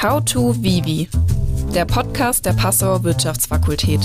How 0.00 0.24
to 0.24 0.54
Vivi, 0.62 1.08
der 1.74 1.84
Podcast 1.84 2.46
der 2.46 2.52
Passauer 2.52 3.02
Wirtschaftsfakultät. 3.02 4.00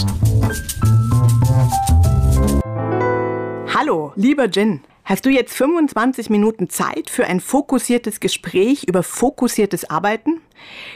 Hallo, 3.73 4.11
lieber 4.15 4.45
Jin. 4.45 4.81
Hast 5.05 5.25
du 5.25 5.29
jetzt 5.29 5.53
25 5.53 6.29
Minuten 6.29 6.69
Zeit 6.69 7.09
für 7.09 7.25
ein 7.25 7.41
fokussiertes 7.41 8.19
Gespräch 8.19 8.85
über 8.87 9.03
fokussiertes 9.03 9.89
Arbeiten? 9.89 10.41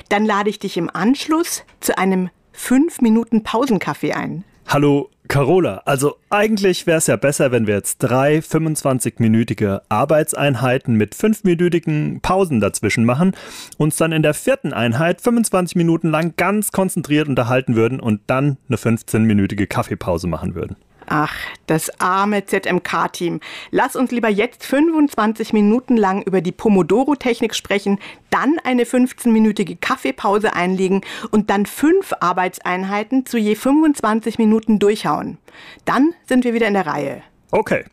Dann 0.09 0.25
lade 0.25 0.49
ich 0.49 0.59
dich 0.59 0.77
im 0.77 0.89
Anschluss 0.89 1.63
zu 1.79 1.97
einem 1.97 2.29
5 2.53 3.01
Minuten 3.01 3.43
Pausenkaffee 3.43 4.13
ein. 4.13 4.43
Hallo 4.67 5.09
Carola, 5.27 5.81
also 5.85 6.15
eigentlich 6.29 6.85
wäre 6.85 6.97
es 6.97 7.07
ja 7.07 7.15
besser, 7.15 7.51
wenn 7.51 7.65
wir 7.67 7.75
jetzt 7.75 7.99
drei 7.99 8.39
25-minütige 8.39 9.81
Arbeitseinheiten 9.87 10.95
mit 10.95 11.15
5-minütigen 11.15 12.21
Pausen 12.21 12.59
dazwischen 12.59 13.05
machen, 13.05 13.33
uns 13.77 13.95
dann 13.95 14.11
in 14.11 14.21
der 14.21 14.33
vierten 14.33 14.73
Einheit 14.73 15.21
25 15.21 15.75
Minuten 15.75 16.09
lang 16.09 16.33
ganz 16.35 16.71
konzentriert 16.71 17.27
unterhalten 17.27 17.75
würden 17.75 17.99
und 17.99 18.21
dann 18.27 18.57
eine 18.67 18.77
15-minütige 18.77 19.65
Kaffeepause 19.67 20.27
machen 20.27 20.55
würden. 20.55 20.75
Ach, 21.15 21.35
das 21.67 21.91
arme 21.99 22.43
ZMK-Team. 22.43 23.39
Lass 23.69 23.95
uns 23.95 24.09
lieber 24.09 24.29
jetzt 24.29 24.65
25 24.65 25.53
Minuten 25.53 25.95
lang 25.95 26.23
über 26.23 26.41
die 26.41 26.51
Pomodoro-Technik 26.51 27.53
sprechen, 27.53 27.99
dann 28.31 28.57
eine 28.63 28.85
15-minütige 28.85 29.77
Kaffeepause 29.79 30.53
einlegen 30.53 31.01
und 31.29 31.51
dann 31.51 31.67
fünf 31.67 32.13
Arbeitseinheiten 32.19 33.27
zu 33.27 33.37
je 33.37 33.53
25 33.53 34.39
Minuten 34.39 34.79
durchhauen. 34.79 35.37
Dann 35.85 36.15
sind 36.25 36.45
wir 36.45 36.55
wieder 36.55 36.67
in 36.67 36.73
der 36.73 36.87
Reihe. 36.87 37.21
Okay. 37.51 37.85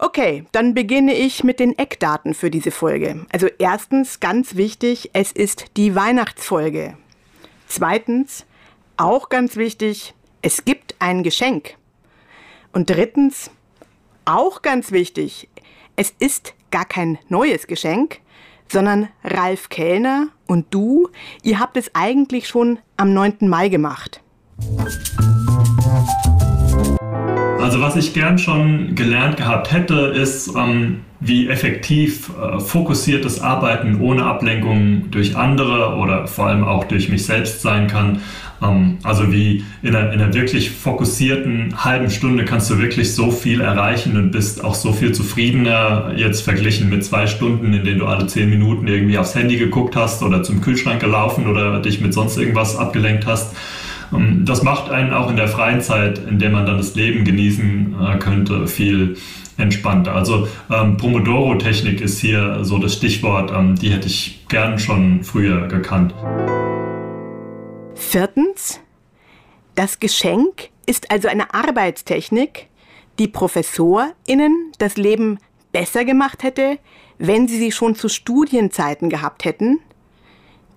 Okay, 0.00 0.44
dann 0.50 0.74
beginne 0.74 1.14
ich 1.14 1.44
mit 1.44 1.60
den 1.60 1.78
Eckdaten 1.78 2.34
für 2.34 2.50
diese 2.50 2.72
Folge. 2.72 3.26
Also 3.30 3.46
erstens, 3.60 4.18
ganz 4.18 4.56
wichtig, 4.56 5.10
es 5.12 5.30
ist 5.30 5.76
die 5.76 5.94
Weihnachtsfolge. 5.94 6.96
Zweitens, 7.68 8.44
auch 8.96 9.28
ganz 9.28 9.54
wichtig, 9.54 10.14
es 10.42 10.64
gibt 10.64 10.96
ein 10.98 11.22
Geschenk. 11.22 11.76
Und 12.72 12.88
drittens, 12.88 13.50
auch 14.24 14.62
ganz 14.62 14.92
wichtig, 14.92 15.48
es 15.96 16.14
ist 16.20 16.54
gar 16.70 16.84
kein 16.84 17.18
neues 17.28 17.66
Geschenk, 17.66 18.20
sondern 18.68 19.08
Ralf 19.24 19.68
Kellner 19.70 20.28
und 20.46 20.66
du, 20.70 21.08
ihr 21.42 21.58
habt 21.58 21.76
es 21.76 21.90
eigentlich 21.94 22.46
schon 22.46 22.78
am 22.96 23.12
9. 23.12 23.48
Mai 23.48 23.68
gemacht. 23.68 24.20
Also 27.60 27.80
was 27.80 27.96
ich 27.96 28.14
gern 28.14 28.38
schon 28.38 28.94
gelernt 28.94 29.36
gehabt 29.36 29.72
hätte, 29.72 29.94
ist, 29.94 30.54
ähm, 30.56 31.00
wie 31.18 31.48
effektiv 31.48 32.30
äh, 32.40 32.60
fokussiertes 32.60 33.40
Arbeiten 33.40 34.00
ohne 34.00 34.24
Ablenkung 34.24 35.10
durch 35.10 35.36
andere 35.36 35.96
oder 35.96 36.26
vor 36.26 36.46
allem 36.46 36.64
auch 36.64 36.84
durch 36.84 37.08
mich 37.08 37.26
selbst 37.26 37.62
sein 37.62 37.88
kann. 37.88 38.22
Ähm, 38.62 38.98
also 39.02 39.32
wie 39.32 39.64
in 39.82 39.94
einer, 39.94 40.12
in 40.12 40.20
einer, 40.20 40.34
wirklich 40.34 40.70
fokussierten 40.70 41.84
halben 41.84 42.10
Stunde 42.10 42.44
kannst 42.44 42.70
du 42.70 42.78
wirklich 42.78 43.14
so 43.14 43.30
viel 43.30 43.60
erreichen 43.60 44.16
und 44.16 44.30
bist 44.30 44.62
auch 44.64 44.74
so 44.74 44.92
viel 44.92 45.12
zufriedener 45.12 46.12
jetzt 46.16 46.42
verglichen 46.42 46.88
mit 46.88 47.04
zwei 47.04 47.26
Stunden, 47.26 47.72
in 47.72 47.84
denen 47.84 47.98
du 47.98 48.06
alle 48.06 48.26
zehn 48.26 48.50
Minuten 48.50 48.86
irgendwie 48.86 49.18
aufs 49.18 49.34
Handy 49.34 49.56
geguckt 49.56 49.96
hast 49.96 50.22
oder 50.22 50.42
zum 50.42 50.60
Kühlschrank 50.60 51.00
gelaufen 51.00 51.46
oder 51.46 51.80
dich 51.80 52.00
mit 52.00 52.14
sonst 52.14 52.36
irgendwas 52.36 52.76
abgelenkt 52.76 53.26
hast. 53.26 53.54
Ähm, 54.12 54.44
das 54.44 54.62
macht 54.62 54.90
einen 54.90 55.12
auch 55.12 55.30
in 55.30 55.36
der 55.36 55.48
freien 55.48 55.80
Zeit, 55.80 56.18
in 56.18 56.38
der 56.38 56.50
man 56.50 56.66
dann 56.66 56.76
das 56.76 56.94
Leben 56.94 57.24
genießen 57.24 57.94
äh, 58.00 58.18
könnte, 58.18 58.66
viel 58.66 59.16
entspannter. 59.56 60.14
Also 60.14 60.48
ähm, 60.70 60.96
Pomodoro-Technik 60.96 62.00
ist 62.00 62.18
hier 62.18 62.64
so 62.64 62.78
das 62.78 62.94
Stichwort, 62.94 63.52
ähm, 63.54 63.76
die 63.76 63.90
hätte 63.90 64.06
ich 64.06 64.40
gern 64.48 64.78
schon 64.78 65.22
früher 65.22 65.68
gekannt. 65.68 66.14
Viertens, 68.00 68.80
das 69.76 70.00
Geschenk 70.00 70.70
ist 70.84 71.12
also 71.12 71.28
eine 71.28 71.54
Arbeitstechnik, 71.54 72.66
die 73.20 73.28
ProfessorInnen 73.28 74.72
das 74.78 74.96
Leben 74.96 75.38
besser 75.70 76.04
gemacht 76.04 76.42
hätte, 76.42 76.78
wenn 77.18 77.46
sie 77.46 77.58
sie 77.58 77.70
schon 77.70 77.94
zu 77.94 78.08
Studienzeiten 78.08 79.10
gehabt 79.10 79.44
hätten. 79.44 79.78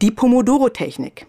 Die 0.03 0.11
Pomodoro-Technik. 0.11 1.25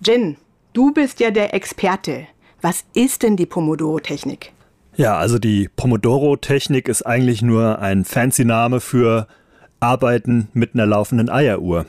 Jen, 0.00 0.38
du 0.72 0.92
bist 0.92 1.20
ja 1.20 1.30
der 1.30 1.52
Experte. 1.52 2.26
Was 2.62 2.84
ist 2.94 3.22
denn 3.22 3.36
die 3.36 3.44
Pomodoro-Technik? 3.44 4.52
Ja, 4.96 5.18
also 5.18 5.38
die 5.38 5.68
Pomodoro-Technik 5.68 6.88
ist 6.88 7.02
eigentlich 7.02 7.42
nur 7.42 7.80
ein 7.80 8.06
fancy 8.06 8.46
Name 8.46 8.80
für 8.80 9.26
Arbeiten 9.80 10.48
mit 10.54 10.72
einer 10.72 10.86
laufenden 10.86 11.28
Eieruhr. 11.28 11.84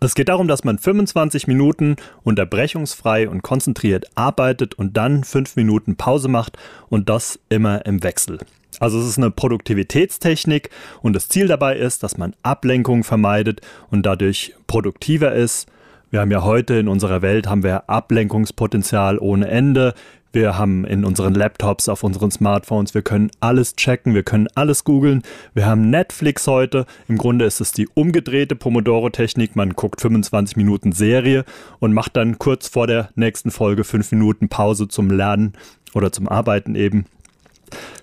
Es 0.00 0.14
geht 0.14 0.28
darum, 0.28 0.46
dass 0.46 0.62
man 0.62 0.78
25 0.78 1.48
Minuten 1.48 1.96
unterbrechungsfrei 2.22 3.28
und 3.28 3.42
konzentriert 3.42 4.06
arbeitet 4.14 4.74
und 4.74 4.96
dann 4.96 5.24
5 5.24 5.56
Minuten 5.56 5.96
Pause 5.96 6.28
macht 6.28 6.56
und 6.88 7.08
das 7.08 7.40
immer 7.48 7.84
im 7.84 8.02
Wechsel. 8.04 8.38
Also 8.78 9.00
es 9.00 9.08
ist 9.08 9.18
eine 9.18 9.32
Produktivitätstechnik 9.32 10.70
und 11.02 11.14
das 11.14 11.28
Ziel 11.28 11.48
dabei 11.48 11.76
ist, 11.76 12.04
dass 12.04 12.16
man 12.16 12.36
Ablenkung 12.44 13.02
vermeidet 13.02 13.60
und 13.90 14.06
dadurch 14.06 14.54
produktiver 14.68 15.32
ist. 15.32 15.68
Wir 16.10 16.20
haben 16.20 16.30
ja 16.30 16.42
heute 16.42 16.74
in 16.74 16.88
unserer 16.88 17.20
Welt 17.20 17.48
haben 17.48 17.64
wir 17.64 17.90
Ablenkungspotenzial 17.90 19.18
ohne 19.18 19.48
Ende. 19.48 19.94
Wir 20.32 20.58
haben 20.58 20.84
in 20.84 21.04
unseren 21.04 21.34
Laptops, 21.34 21.88
auf 21.88 22.04
unseren 22.04 22.30
Smartphones, 22.30 22.94
wir 22.94 23.02
können 23.02 23.30
alles 23.40 23.76
checken, 23.76 24.14
wir 24.14 24.22
können 24.22 24.46
alles 24.54 24.84
googeln. 24.84 25.22
Wir 25.54 25.64
haben 25.66 25.88
Netflix 25.88 26.46
heute. 26.46 26.84
Im 27.08 27.16
Grunde 27.16 27.46
ist 27.46 27.60
es 27.60 27.72
die 27.72 27.88
umgedrehte 27.94 28.54
Pomodoro-Technik. 28.54 29.56
Man 29.56 29.72
guckt 29.72 30.00
25 30.00 30.56
Minuten 30.56 30.92
Serie 30.92 31.44
und 31.78 31.94
macht 31.94 32.16
dann 32.16 32.38
kurz 32.38 32.68
vor 32.68 32.86
der 32.86 33.08
nächsten 33.14 33.50
Folge 33.50 33.84
5 33.84 34.12
Minuten 34.12 34.48
Pause 34.48 34.88
zum 34.88 35.10
Lernen 35.10 35.54
oder 35.94 36.12
zum 36.12 36.28
Arbeiten 36.28 36.74
eben. 36.74 37.06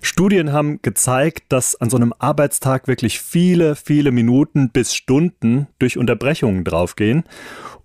Studien 0.02 0.52
haben 0.52 0.80
gezeigt, 0.82 1.44
dass 1.48 1.80
an 1.80 1.90
so 1.90 1.96
einem 1.96 2.12
Arbeitstag 2.18 2.88
wirklich 2.88 3.20
viele, 3.20 3.76
viele 3.76 4.12
Minuten 4.12 4.70
bis 4.70 4.94
Stunden 4.94 5.66
durch 5.78 5.98
Unterbrechungen 5.98 6.64
draufgehen. 6.64 7.24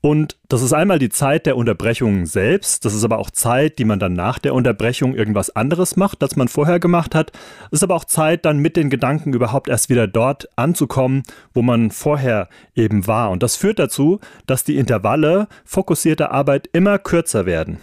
Und 0.01 0.37
das 0.49 0.63
ist 0.63 0.73
einmal 0.73 0.97
die 0.97 1.09
Zeit 1.09 1.45
der 1.45 1.55
Unterbrechung 1.55 2.25
selbst. 2.25 2.85
Das 2.85 2.95
ist 2.95 3.03
aber 3.03 3.19
auch 3.19 3.29
Zeit, 3.29 3.77
die 3.77 3.85
man 3.85 3.99
dann 3.99 4.13
nach 4.13 4.39
der 4.39 4.55
Unterbrechung 4.55 5.13
irgendwas 5.13 5.55
anderes 5.55 5.95
macht, 5.95 6.23
als 6.23 6.35
man 6.35 6.47
vorher 6.47 6.79
gemacht 6.79 7.13
hat. 7.13 7.31
Es 7.67 7.79
ist 7.79 7.83
aber 7.83 7.95
auch 7.95 8.05
Zeit, 8.05 8.45
dann 8.45 8.57
mit 8.57 8.75
den 8.77 8.89
Gedanken 8.89 9.31
überhaupt 9.33 9.69
erst 9.69 9.89
wieder 9.89 10.07
dort 10.07 10.49
anzukommen, 10.55 11.21
wo 11.53 11.61
man 11.61 11.91
vorher 11.91 12.49
eben 12.75 13.05
war. 13.05 13.29
Und 13.29 13.43
das 13.43 13.57
führt 13.57 13.77
dazu, 13.77 14.19
dass 14.47 14.63
die 14.63 14.77
Intervalle 14.77 15.47
fokussierter 15.65 16.31
Arbeit 16.31 16.67
immer 16.73 16.97
kürzer 16.97 17.45
werden. 17.45 17.77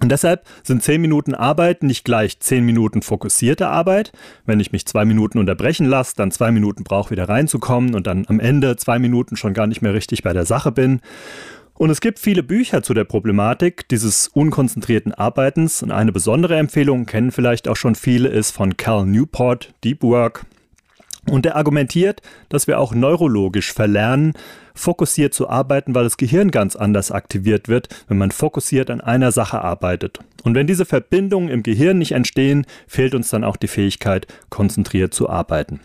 Und 0.00 0.10
deshalb 0.10 0.44
sind 0.62 0.82
10 0.82 1.00
Minuten 1.00 1.34
Arbeit 1.34 1.82
nicht 1.82 2.04
gleich 2.04 2.40
10 2.40 2.64
Minuten 2.64 3.02
fokussierte 3.02 3.68
Arbeit. 3.68 4.12
Wenn 4.44 4.60
ich 4.60 4.72
mich 4.72 4.86
zwei 4.86 5.04
Minuten 5.04 5.38
unterbrechen 5.38 5.86
lasse, 5.86 6.14
dann 6.16 6.30
zwei 6.30 6.50
Minuten 6.50 6.84
brauche, 6.84 7.10
wieder 7.10 7.28
reinzukommen 7.28 7.94
und 7.94 8.06
dann 8.06 8.24
am 8.28 8.40
Ende 8.40 8.76
zwei 8.76 8.98
Minuten 8.98 9.36
schon 9.36 9.54
gar 9.54 9.66
nicht 9.66 9.82
mehr 9.82 9.94
richtig 9.94 10.22
bei 10.22 10.32
der 10.32 10.46
Sache 10.46 10.72
bin. 10.72 11.00
Und 11.76 11.90
es 11.90 12.00
gibt 12.00 12.20
viele 12.20 12.44
Bücher 12.44 12.82
zu 12.82 12.94
der 12.94 13.04
Problematik 13.04 13.88
dieses 13.88 14.28
unkonzentrierten 14.28 15.12
Arbeitens. 15.12 15.82
Und 15.82 15.90
eine 15.90 16.12
besondere 16.12 16.56
Empfehlung, 16.56 17.04
kennen 17.04 17.32
vielleicht 17.32 17.66
auch 17.66 17.76
schon 17.76 17.96
viele, 17.96 18.28
ist 18.28 18.52
von 18.52 18.76
Cal 18.76 19.06
Newport, 19.06 19.74
Deep 19.82 20.02
Work. 20.02 20.46
Und 21.30 21.46
er 21.46 21.56
argumentiert, 21.56 22.20
dass 22.48 22.66
wir 22.66 22.78
auch 22.78 22.94
neurologisch 22.94 23.72
verlernen, 23.72 24.34
fokussiert 24.74 25.34
zu 25.34 25.48
arbeiten, 25.48 25.94
weil 25.94 26.04
das 26.04 26.16
Gehirn 26.16 26.50
ganz 26.50 26.76
anders 26.76 27.10
aktiviert 27.10 27.68
wird, 27.68 27.88
wenn 28.08 28.18
man 28.18 28.30
fokussiert 28.30 28.90
an 28.90 29.00
einer 29.00 29.32
Sache 29.32 29.62
arbeitet. 29.62 30.18
Und 30.42 30.54
wenn 30.54 30.66
diese 30.66 30.84
Verbindungen 30.84 31.48
im 31.48 31.62
Gehirn 31.62 31.98
nicht 31.98 32.12
entstehen, 32.12 32.66
fehlt 32.86 33.14
uns 33.14 33.30
dann 33.30 33.44
auch 33.44 33.56
die 33.56 33.68
Fähigkeit, 33.68 34.26
konzentriert 34.50 35.14
zu 35.14 35.30
arbeiten. 35.30 35.80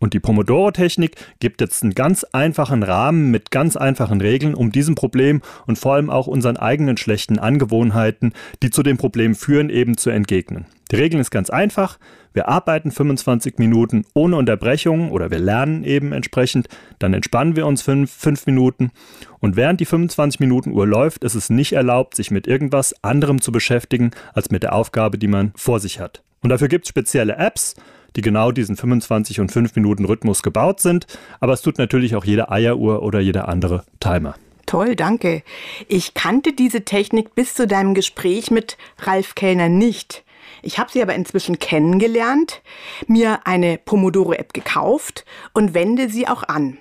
Und 0.00 0.14
die 0.14 0.20
Pomodoro-Technik 0.20 1.16
gibt 1.40 1.60
jetzt 1.60 1.82
einen 1.82 1.94
ganz 1.94 2.24
einfachen 2.24 2.82
Rahmen 2.82 3.30
mit 3.30 3.50
ganz 3.50 3.76
einfachen 3.76 4.22
Regeln, 4.22 4.54
um 4.54 4.72
diesem 4.72 4.94
Problem 4.94 5.42
und 5.66 5.78
vor 5.78 5.94
allem 5.94 6.08
auch 6.08 6.26
unseren 6.26 6.56
eigenen 6.56 6.96
schlechten 6.96 7.38
Angewohnheiten, 7.38 8.32
die 8.62 8.70
zu 8.70 8.82
dem 8.82 8.96
Problem 8.96 9.34
führen, 9.34 9.68
eben 9.68 9.98
zu 9.98 10.08
entgegnen. 10.08 10.64
Die 10.90 10.96
Regel 10.96 11.20
ist 11.20 11.30
ganz 11.30 11.50
einfach. 11.50 11.98
Wir 12.32 12.48
arbeiten 12.48 12.90
25 12.90 13.58
Minuten 13.58 14.06
ohne 14.14 14.36
Unterbrechung 14.36 15.10
oder 15.10 15.30
wir 15.30 15.38
lernen 15.38 15.84
eben 15.84 16.12
entsprechend. 16.12 16.68
Dann 16.98 17.12
entspannen 17.12 17.54
wir 17.54 17.66
uns 17.66 17.82
5, 17.82 18.10
5 18.10 18.46
Minuten. 18.46 18.92
Und 19.38 19.56
während 19.56 19.80
die 19.80 19.84
25 19.84 20.40
Minuten 20.40 20.72
Uhr 20.72 20.86
läuft, 20.86 21.24
ist 21.24 21.34
es 21.34 21.50
nicht 21.50 21.74
erlaubt, 21.74 22.16
sich 22.16 22.30
mit 22.30 22.46
irgendwas 22.46 22.94
anderem 23.04 23.42
zu 23.42 23.52
beschäftigen, 23.52 24.12
als 24.32 24.50
mit 24.50 24.62
der 24.62 24.72
Aufgabe, 24.72 25.18
die 25.18 25.28
man 25.28 25.52
vor 25.56 25.78
sich 25.78 26.00
hat. 26.00 26.22
Und 26.42 26.48
dafür 26.48 26.68
gibt 26.68 26.86
es 26.86 26.88
spezielle 26.88 27.36
Apps 27.36 27.74
die 28.16 28.22
genau 28.22 28.52
diesen 28.52 28.76
25 28.76 29.40
und 29.40 29.52
5 29.52 29.74
Minuten 29.76 30.04
Rhythmus 30.04 30.42
gebaut 30.42 30.80
sind. 30.80 31.06
Aber 31.40 31.52
es 31.52 31.62
tut 31.62 31.78
natürlich 31.78 32.16
auch 32.16 32.24
jede 32.24 32.50
Eieruhr 32.50 33.02
oder 33.02 33.20
jeder 33.20 33.48
andere 33.48 33.84
Timer. 34.00 34.34
Toll, 34.66 34.94
danke. 34.94 35.42
Ich 35.88 36.14
kannte 36.14 36.52
diese 36.52 36.84
Technik 36.84 37.34
bis 37.34 37.54
zu 37.54 37.66
deinem 37.66 37.94
Gespräch 37.94 38.50
mit 38.50 38.76
Ralf 39.00 39.34
Kellner 39.34 39.68
nicht. 39.68 40.24
Ich 40.62 40.78
habe 40.78 40.92
sie 40.92 41.02
aber 41.02 41.14
inzwischen 41.14 41.58
kennengelernt, 41.58 42.62
mir 43.06 43.46
eine 43.46 43.78
Pomodoro-App 43.78 44.52
gekauft 44.52 45.24
und 45.54 45.74
wende 45.74 46.08
sie 46.08 46.28
auch 46.28 46.42
an. 46.44 46.78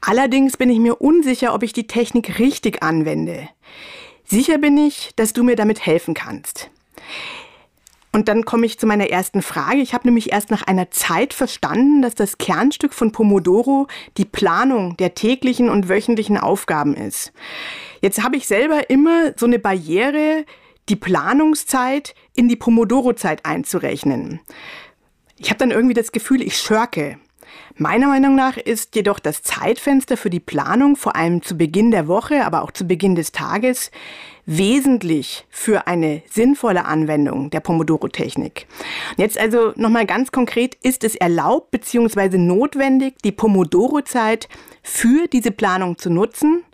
Allerdings 0.00 0.56
bin 0.56 0.68
ich 0.68 0.78
mir 0.78 0.96
unsicher, 0.96 1.54
ob 1.54 1.62
ich 1.62 1.72
die 1.72 1.86
Technik 1.86 2.38
richtig 2.38 2.82
anwende. 2.82 3.48
Sicher 4.24 4.58
bin 4.58 4.76
ich, 4.76 5.10
dass 5.16 5.32
du 5.32 5.42
mir 5.42 5.56
damit 5.56 5.84
helfen 5.84 6.14
kannst. 6.14 6.70
Und 8.14 8.28
dann 8.28 8.44
komme 8.44 8.66
ich 8.66 8.78
zu 8.78 8.86
meiner 8.86 9.08
ersten 9.08 9.40
Frage. 9.40 9.78
Ich 9.78 9.94
habe 9.94 10.06
nämlich 10.06 10.32
erst 10.32 10.50
nach 10.50 10.62
einer 10.62 10.90
Zeit 10.90 11.32
verstanden, 11.32 12.02
dass 12.02 12.14
das 12.14 12.36
Kernstück 12.36 12.92
von 12.92 13.10
Pomodoro 13.10 13.86
die 14.18 14.26
Planung 14.26 14.98
der 14.98 15.14
täglichen 15.14 15.70
und 15.70 15.88
wöchentlichen 15.88 16.36
Aufgaben 16.36 16.94
ist. 16.94 17.32
Jetzt 18.02 18.22
habe 18.22 18.36
ich 18.36 18.46
selber 18.46 18.90
immer 18.90 19.32
so 19.36 19.46
eine 19.46 19.58
Barriere, 19.58 20.44
die 20.90 20.96
Planungszeit 20.96 22.14
in 22.34 22.48
die 22.48 22.56
Pomodoro-Zeit 22.56 23.46
einzurechnen. 23.46 24.40
Ich 25.38 25.48
habe 25.48 25.58
dann 25.58 25.70
irgendwie 25.70 25.94
das 25.94 26.12
Gefühl, 26.12 26.42
ich 26.42 26.58
schörke. 26.58 27.18
Meiner 27.76 28.08
Meinung 28.08 28.34
nach 28.34 28.58
ist 28.58 28.94
jedoch 28.94 29.18
das 29.18 29.42
Zeitfenster 29.42 30.18
für 30.18 30.30
die 30.30 30.40
Planung, 30.40 30.96
vor 30.96 31.16
allem 31.16 31.42
zu 31.42 31.56
Beginn 31.56 31.90
der 31.90 32.08
Woche, 32.08 32.44
aber 32.44 32.62
auch 32.62 32.70
zu 32.70 32.86
Beginn 32.86 33.14
des 33.14 33.32
Tages, 33.32 33.90
wesentlich 34.46 35.46
für 35.50 35.86
eine 35.86 36.22
sinnvolle 36.30 36.84
Anwendung 36.84 37.50
der 37.50 37.60
Pomodoro-Technik. 37.60 38.66
Jetzt 39.16 39.38
also 39.38 39.72
nochmal 39.76 40.06
ganz 40.06 40.32
konkret, 40.32 40.76
ist 40.82 41.04
es 41.04 41.14
erlaubt 41.14 41.70
bzw. 41.70 42.38
notwendig, 42.38 43.14
die 43.24 43.32
Pomodoro-Zeit 43.32 44.48
für 44.82 45.28
diese 45.28 45.50
Planung 45.50 45.98
zu 45.98 46.10
nutzen? 46.10 46.64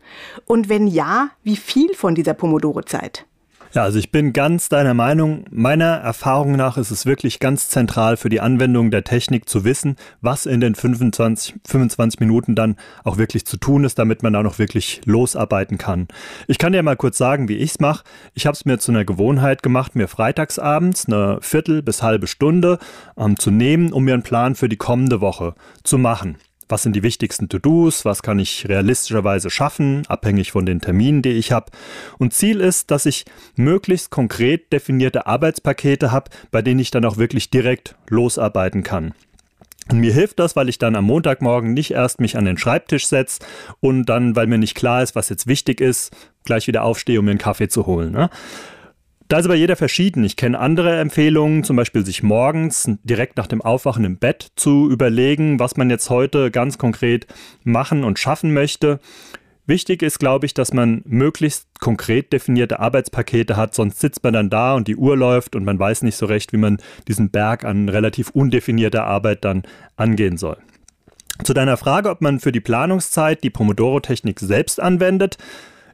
Und 0.47 0.69
wenn 0.69 0.87
ja, 0.87 1.31
wie 1.43 1.57
viel 1.57 1.95
von 1.95 2.15
dieser 2.15 2.35
Pomodoro-Zeit? 2.35 3.28
Ja, 3.75 3.83
also 3.83 3.99
ich 3.99 4.11
bin 4.11 4.33
ganz 4.33 4.71
deiner 4.71 4.95
Meinung. 4.95 5.45
Meiner 5.51 5.97
Erfahrung 5.97 6.53
nach 6.53 6.79
ist 6.79 6.91
es 6.91 7.05
wirklich 7.05 7.39
ganz 7.39 7.69
zentral 7.69 8.17
für 8.17 8.31
die 8.31 8.41
Anwendung 8.41 8.91
der 8.91 9.05
Technik 9.05 9.47
zu 9.47 9.63
wissen, 9.65 9.97
was 10.23 10.47
in 10.47 10.61
den 10.61 10.75
25, 10.75 11.57
25 11.67 12.19
Minuten 12.21 12.55
dann 12.55 12.77
auch 13.05 13.19
wirklich 13.19 13.45
zu 13.45 13.59
tun 13.59 13.85
ist, 13.85 13.99
damit 13.99 14.23
man 14.23 14.33
da 14.33 14.43
noch 14.43 14.59
wirklich 14.59 15.03
losarbeiten 15.05 15.77
kann. 15.77 16.09
Ich 16.47 16.57
kann 16.57 16.73
dir 16.73 16.83
mal 16.83 16.97
kurz 16.97 17.19
sagen, 17.19 17.49
wie 17.49 17.57
ich 17.57 17.73
es 17.73 17.81
mache. 17.81 18.05
Ich 18.33 18.47
habe 18.47 18.55
es 18.55 18.65
mir 18.65 18.79
zu 18.79 18.91
einer 18.91 19.05
Gewohnheit 19.05 19.63
gemacht, 19.63 19.95
mir 19.95 20.09
freitagsabends 20.09 21.07
eine 21.07 21.39
Viertel 21.43 21.83
bis 21.83 22.03
halbe 22.03 22.27
Stunde 22.27 22.79
ähm, 23.19 23.39
zu 23.39 23.51
nehmen, 23.51 23.93
um 23.93 24.05
mir 24.05 24.15
einen 24.15 24.23
Plan 24.23 24.55
für 24.55 24.71
die 24.71 24.77
kommende 24.77 25.21
Woche 25.21 25.55
zu 25.83 25.99
machen 25.99 26.39
was 26.69 26.83
sind 26.83 26.95
die 26.95 27.03
wichtigsten 27.03 27.49
To-Dos, 27.49 28.05
was 28.05 28.23
kann 28.23 28.39
ich 28.39 28.69
realistischerweise 28.69 29.51
schaffen, 29.51 30.05
abhängig 30.09 30.53
von 30.53 30.67
den 30.67 30.81
Terminen, 30.81 31.23
die 31.23 31.31
ich 31.31 31.53
habe. 31.53 31.71
Und 32.19 32.35
Ziel 32.35 32.61
ist, 32.61 32.91
dass 32.91 33.07
ich 33.07 33.25
möglichst 33.57 34.11
konkret 34.11 34.73
definierte 34.73 35.27
Arbeitspakete 35.27 36.13
habe, 36.13 36.31
bei 36.51 36.63
denen 36.63 36.81
ich 36.81 36.91
dann 36.91 37.05
auch 37.05 37.17
wirklich 37.17 37.51
direkt 37.51 37.95
losarbeiten 38.09 38.83
kann. 38.83 39.15
Und 39.91 40.01
mir 40.01 40.13
hilft 40.13 40.39
das, 40.39 40.55
weil 40.55 40.69
ich 40.69 40.79
dann 40.79 40.97
am 40.97 41.05
Montagmorgen 41.05 41.73
nicht 41.73 41.93
erst 41.93 42.21
mich 42.21 42.37
an 42.37 42.45
den 42.45 42.59
Schreibtisch 42.59 43.07
setze 43.07 43.41
und 43.81 44.05
dann, 44.05 44.37
weil 44.37 44.47
mir 44.47 44.59
nicht 44.59 44.75
klar 44.75 45.03
ist, 45.03 45.15
was 45.15 45.31
jetzt 45.31 45.47
wichtig 45.47 45.81
ist, 45.81 46.15
gleich 46.45 46.67
wieder 46.67 46.83
aufstehe, 46.83 47.19
um 47.19 47.25
mir 47.25 47.33
einen 47.33 47.41
Kaffee 47.41 47.69
zu 47.69 47.87
holen. 47.87 48.13
Ne? 48.13 48.29
Da 49.29 49.39
ist 49.39 49.45
aber 49.45 49.55
jeder 49.55 49.77
verschieden. 49.77 50.25
Ich 50.25 50.37
kenne 50.37 50.59
andere 50.59 50.99
Empfehlungen, 50.99 51.63
zum 51.63 51.77
Beispiel 51.77 52.05
sich 52.05 52.23
morgens 52.23 52.91
direkt 53.05 53.37
nach 53.37 53.47
dem 53.47 53.61
Aufwachen 53.61 54.05
im 54.05 54.17
Bett 54.17 54.53
zu 54.57 54.91
überlegen, 54.91 55.61
was 55.61 55.77
man 55.77 55.91
jetzt 55.91 56.09
heute 56.09 56.51
ganz 56.51 56.79
konkret 56.79 57.27
machen 57.63 58.05
und 58.05 58.19
schaffen 58.19 58.55
möchte. 58.55 59.01
Wichtig 59.67 60.03
ist, 60.03 60.19
glaube 60.19 60.47
ich, 60.47 60.55
dass 60.55 60.73
man 60.73 61.03
möglichst 61.05 61.67
konkret 61.79 62.33
definierte 62.33 62.81
Arbeitspakete 62.81 63.55
hat, 63.55 63.75
sonst 63.75 64.01
sitzt 64.01 64.25
man 64.25 64.33
dann 64.33 64.49
da 64.49 64.75
und 64.75 64.89
die 64.89 64.97
Uhr 64.97 65.15
läuft 65.15 65.55
und 65.55 65.65
man 65.65 65.79
weiß 65.79 66.03
nicht 66.03 66.17
so 66.17 66.25
recht, 66.25 66.55
wie 66.55 66.57
man 66.57 66.79
diesen 67.07 67.31
Berg 67.31 67.67
an 67.67 67.91
relativ 67.91 68.31
undefinierter 68.31 69.05
Arbeit 69.05 69.45
dann 69.45 69.65
angehen 69.97 70.39
soll. 70.39 70.57
Zu 71.45 71.53
deiner 71.53 71.77
Frage, 71.77 72.09
ob 72.09 72.23
man 72.23 72.41
für 72.41 72.51
die 72.51 72.61
Planungszeit 72.61 73.45
die 73.45 73.51
Pomodoro-Technik 73.51 74.41
selbst 74.41 74.81
anwendet, 74.81 75.37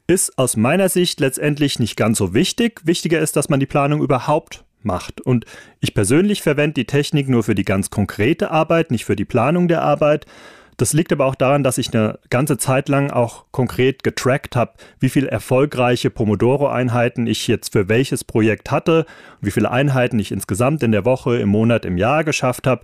ist 0.06 0.38
aus 0.38 0.56
meiner 0.56 0.88
Sicht 0.88 1.20
letztendlich 1.20 1.78
nicht 1.78 1.96
ganz 1.96 2.18
so 2.18 2.34
wichtig. 2.34 2.82
Wichtiger 2.84 3.20
ist, 3.20 3.36
dass 3.36 3.48
man 3.48 3.60
die 3.60 3.66
Planung 3.66 4.02
überhaupt 4.02 4.64
macht. 4.82 5.20
Und 5.20 5.46
ich 5.80 5.94
persönlich 5.94 6.42
verwende 6.42 6.74
die 6.74 6.86
Technik 6.86 7.28
nur 7.28 7.42
für 7.42 7.54
die 7.54 7.64
ganz 7.64 7.90
konkrete 7.90 8.50
Arbeit, 8.50 8.90
nicht 8.90 9.04
für 9.04 9.16
die 9.16 9.24
Planung 9.24 9.68
der 9.68 9.82
Arbeit. 9.82 10.26
Das 10.76 10.92
liegt 10.92 11.12
aber 11.12 11.26
auch 11.26 11.34
daran, 11.34 11.62
dass 11.62 11.78
ich 11.78 11.94
eine 11.94 12.18
ganze 12.30 12.58
Zeit 12.58 12.88
lang 12.88 13.10
auch 13.10 13.44
konkret 13.52 14.02
getrackt 14.02 14.56
habe, 14.56 14.72
wie 14.98 15.08
viele 15.08 15.30
erfolgreiche 15.30 16.10
Pomodoro-Einheiten 16.10 17.26
ich 17.26 17.46
jetzt 17.46 17.72
für 17.72 17.88
welches 17.88 18.24
Projekt 18.24 18.70
hatte, 18.70 19.06
wie 19.40 19.50
viele 19.50 19.70
Einheiten 19.70 20.18
ich 20.18 20.32
insgesamt 20.32 20.82
in 20.82 20.92
der 20.92 21.04
Woche, 21.04 21.36
im 21.36 21.48
Monat, 21.48 21.84
im 21.84 21.96
Jahr 21.96 22.24
geschafft 22.24 22.66
habe. 22.66 22.82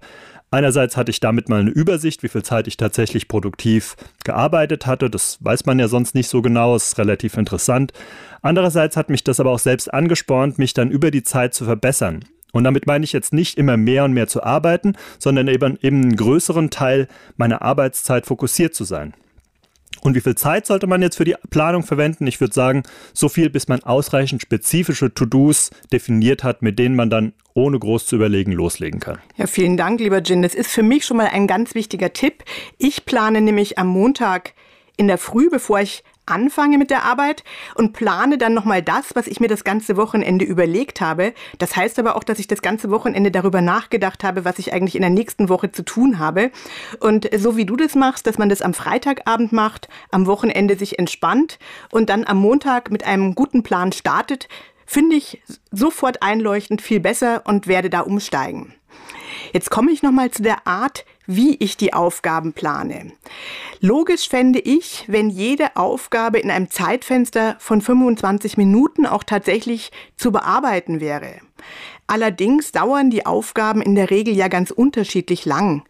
Einerseits 0.52 0.96
hatte 0.96 1.10
ich 1.10 1.20
damit 1.20 1.48
mal 1.48 1.60
eine 1.60 1.70
Übersicht, 1.70 2.24
wie 2.24 2.28
viel 2.28 2.42
Zeit 2.42 2.66
ich 2.66 2.76
tatsächlich 2.76 3.28
produktiv 3.28 3.96
gearbeitet 4.24 4.84
hatte. 4.84 5.08
Das 5.08 5.38
weiß 5.40 5.64
man 5.66 5.78
ja 5.78 5.86
sonst 5.86 6.16
nicht 6.16 6.28
so 6.28 6.42
genau, 6.42 6.74
ist 6.74 6.98
relativ 6.98 7.36
interessant. 7.36 7.92
Andererseits 8.42 8.96
hat 8.96 9.10
mich 9.10 9.22
das 9.22 9.38
aber 9.38 9.50
auch 9.50 9.60
selbst 9.60 9.92
angespornt, 9.92 10.58
mich 10.58 10.74
dann 10.74 10.90
über 10.90 11.12
die 11.12 11.22
Zeit 11.22 11.54
zu 11.54 11.64
verbessern. 11.66 12.24
Und 12.52 12.64
damit 12.64 12.86
meine 12.86 13.04
ich 13.04 13.12
jetzt 13.12 13.32
nicht 13.32 13.58
immer 13.58 13.76
mehr 13.76 14.04
und 14.04 14.12
mehr 14.12 14.26
zu 14.26 14.42
arbeiten, 14.42 14.94
sondern 15.18 15.48
eben, 15.48 15.78
eben 15.82 16.02
einen 16.02 16.16
größeren 16.16 16.70
Teil 16.70 17.08
meiner 17.36 17.62
Arbeitszeit 17.62 18.26
fokussiert 18.26 18.74
zu 18.74 18.84
sein. 18.84 19.14
Und 20.02 20.14
wie 20.14 20.20
viel 20.20 20.34
Zeit 20.34 20.66
sollte 20.66 20.86
man 20.86 21.02
jetzt 21.02 21.16
für 21.16 21.24
die 21.24 21.34
Planung 21.50 21.82
verwenden? 21.82 22.26
Ich 22.26 22.40
würde 22.40 22.54
sagen, 22.54 22.82
so 23.12 23.28
viel, 23.28 23.50
bis 23.50 23.68
man 23.68 23.82
ausreichend 23.82 24.40
spezifische 24.40 25.12
To-Dos 25.12 25.70
definiert 25.92 26.42
hat, 26.42 26.62
mit 26.62 26.78
denen 26.78 26.96
man 26.96 27.10
dann 27.10 27.32
ohne 27.52 27.78
groß 27.78 28.06
zu 28.06 28.16
überlegen 28.16 28.52
loslegen 28.52 29.00
kann. 29.00 29.18
Ja, 29.36 29.46
vielen 29.46 29.76
Dank, 29.76 30.00
lieber 30.00 30.22
Jin. 30.22 30.42
Das 30.42 30.54
ist 30.54 30.70
für 30.70 30.82
mich 30.82 31.04
schon 31.04 31.18
mal 31.18 31.28
ein 31.30 31.46
ganz 31.46 31.74
wichtiger 31.74 32.12
Tipp. 32.12 32.44
Ich 32.78 33.04
plane 33.04 33.40
nämlich 33.40 33.78
am 33.78 33.88
Montag 33.88 34.54
in 34.96 35.08
der 35.08 35.18
Früh, 35.18 35.50
bevor 35.50 35.80
ich 35.80 36.02
anfange 36.30 36.78
mit 36.78 36.90
der 36.90 37.04
Arbeit 37.04 37.44
und 37.74 37.92
plane 37.92 38.38
dann 38.38 38.54
nochmal 38.54 38.82
das, 38.82 39.14
was 39.14 39.26
ich 39.26 39.40
mir 39.40 39.48
das 39.48 39.64
ganze 39.64 39.96
Wochenende 39.96 40.44
überlegt 40.44 41.00
habe. 41.00 41.34
Das 41.58 41.76
heißt 41.76 41.98
aber 41.98 42.16
auch, 42.16 42.24
dass 42.24 42.38
ich 42.38 42.46
das 42.46 42.62
ganze 42.62 42.90
Wochenende 42.90 43.30
darüber 43.30 43.60
nachgedacht 43.60 44.24
habe, 44.24 44.44
was 44.44 44.58
ich 44.58 44.72
eigentlich 44.72 44.94
in 44.94 45.02
der 45.02 45.10
nächsten 45.10 45.48
Woche 45.48 45.72
zu 45.72 45.84
tun 45.84 46.18
habe. 46.18 46.50
Und 47.00 47.28
so 47.36 47.56
wie 47.56 47.66
du 47.66 47.76
das 47.76 47.94
machst, 47.94 48.26
dass 48.26 48.38
man 48.38 48.48
das 48.48 48.62
am 48.62 48.74
Freitagabend 48.74 49.52
macht, 49.52 49.88
am 50.10 50.26
Wochenende 50.26 50.76
sich 50.76 50.98
entspannt 50.98 51.58
und 51.90 52.10
dann 52.10 52.24
am 52.24 52.38
Montag 52.38 52.90
mit 52.90 53.04
einem 53.04 53.34
guten 53.34 53.62
Plan 53.62 53.92
startet, 53.92 54.48
finde 54.86 55.16
ich 55.16 55.40
sofort 55.70 56.22
einleuchtend 56.22 56.82
viel 56.82 57.00
besser 57.00 57.42
und 57.44 57.66
werde 57.66 57.90
da 57.90 58.00
umsteigen. 58.00 58.74
Jetzt 59.52 59.70
komme 59.70 59.92
ich 59.92 60.02
nochmal 60.02 60.30
zu 60.30 60.42
der 60.42 60.66
Art, 60.66 61.04
wie 61.30 61.56
ich 61.56 61.76
die 61.76 61.94
Aufgaben 61.94 62.52
plane. 62.52 63.12
Logisch 63.80 64.28
fände 64.28 64.58
ich, 64.58 65.04
wenn 65.06 65.30
jede 65.30 65.76
Aufgabe 65.76 66.38
in 66.38 66.50
einem 66.50 66.70
Zeitfenster 66.70 67.56
von 67.60 67.80
25 67.80 68.56
Minuten 68.56 69.06
auch 69.06 69.22
tatsächlich 69.22 69.92
zu 70.16 70.32
bearbeiten 70.32 71.00
wäre. 71.00 71.36
Allerdings 72.08 72.72
dauern 72.72 73.08
die 73.08 73.24
Aufgaben 73.24 73.80
in 73.80 73.94
der 73.94 74.10
Regel 74.10 74.34
ja 74.34 74.48
ganz 74.48 74.72
unterschiedlich 74.72 75.44
lang. 75.44 75.84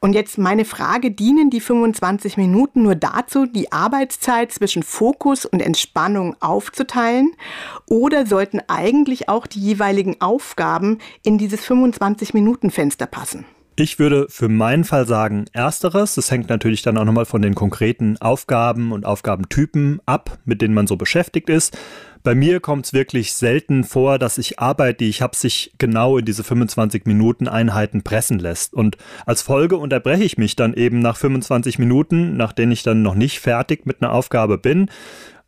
Und 0.00 0.12
jetzt 0.12 0.36
meine 0.36 0.66
Frage, 0.66 1.10
dienen 1.10 1.48
die 1.48 1.62
25 1.62 2.36
Minuten 2.36 2.82
nur 2.82 2.94
dazu, 2.94 3.46
die 3.46 3.72
Arbeitszeit 3.72 4.52
zwischen 4.52 4.82
Fokus 4.82 5.46
und 5.46 5.62
Entspannung 5.62 6.36
aufzuteilen? 6.40 7.32
Oder 7.86 8.26
sollten 8.26 8.60
eigentlich 8.68 9.30
auch 9.30 9.46
die 9.46 9.60
jeweiligen 9.60 10.20
Aufgaben 10.20 10.98
in 11.22 11.38
dieses 11.38 11.62
25-Minuten-Fenster 11.62 13.06
passen? 13.06 13.46
Ich 13.74 13.98
würde 13.98 14.26
für 14.28 14.50
meinen 14.50 14.84
Fall 14.84 15.06
sagen, 15.06 15.46
ersteres. 15.54 16.14
Das 16.14 16.30
hängt 16.30 16.50
natürlich 16.50 16.82
dann 16.82 16.98
auch 16.98 17.06
nochmal 17.06 17.24
von 17.24 17.40
den 17.40 17.54
konkreten 17.54 18.18
Aufgaben 18.18 18.92
und 18.92 19.06
Aufgabentypen 19.06 20.00
ab, 20.04 20.38
mit 20.44 20.60
denen 20.60 20.74
man 20.74 20.86
so 20.86 20.96
beschäftigt 20.96 21.48
ist. 21.48 21.76
Bei 22.22 22.34
mir 22.34 22.60
kommt 22.60 22.84
es 22.84 22.92
wirklich 22.92 23.32
selten 23.32 23.82
vor, 23.82 24.18
dass 24.18 24.36
ich 24.38 24.60
Arbeit, 24.60 25.00
die 25.00 25.08
ich 25.08 25.22
habe, 25.22 25.34
sich 25.34 25.72
genau 25.78 26.18
in 26.18 26.24
diese 26.26 26.44
25 26.44 27.06
Minuten 27.06 27.48
Einheiten 27.48 28.02
pressen 28.02 28.38
lässt. 28.38 28.74
Und 28.74 28.98
als 29.26 29.40
Folge 29.40 29.76
unterbreche 29.78 30.22
ich 30.22 30.36
mich 30.36 30.54
dann 30.54 30.74
eben 30.74 31.00
nach 31.00 31.16
25 31.16 31.78
Minuten, 31.78 32.36
nach 32.36 32.52
denen 32.52 32.72
ich 32.72 32.82
dann 32.82 33.02
noch 33.02 33.14
nicht 33.14 33.40
fertig 33.40 33.86
mit 33.86 34.02
einer 34.02 34.12
Aufgabe 34.12 34.58
bin, 34.58 34.90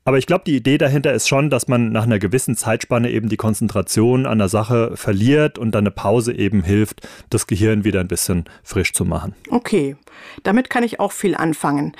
aber 0.05 0.19
ich 0.19 0.27
glaube, 0.27 0.45
die 0.47 0.57
Idee 0.57 0.79
dahinter 0.79 1.13
ist 1.13 1.29
schon, 1.29 1.51
dass 1.51 1.67
man 1.67 1.91
nach 1.91 2.05
einer 2.05 2.19
gewissen 2.19 2.57
Zeitspanne 2.57 3.11
eben 3.11 3.29
die 3.29 3.37
Konzentration 3.37 4.27
an 4.27 4.39
der 4.39 4.49
Sache 4.49 4.97
verliert 4.97 5.59
und 5.59 5.73
dann 5.73 5.85
eine 5.85 5.91
Pause 5.91 6.35
eben 6.35 6.63
hilft, 6.63 7.09
das 7.31 7.47
Gehirn 7.47 7.85
wieder 7.85 8.01
ein 8.01 8.09
bisschen 8.09 8.45
frisch 8.63 8.93
zu 8.93 9.05
machen. 9.05 9.35
Okay, 9.49 9.97
damit 10.43 10.69
kann 10.69 10.85
ich 10.85 11.01
auch 11.01 11.13
viel 11.13 11.35
anfangen. 11.35 11.97